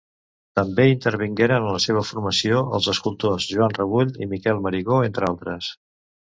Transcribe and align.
També 0.59 0.85
intervingueren 0.91 1.67
en 1.67 1.73
la 1.75 1.81
seva 1.85 2.03
formació 2.13 2.63
els 2.79 2.89
escultors 2.95 3.47
Joan 3.53 3.79
Rebull 3.81 4.19
i 4.27 4.31
Miquel 4.35 4.67
Marigó, 4.67 5.01
entre 5.13 5.33
altres. 5.33 5.73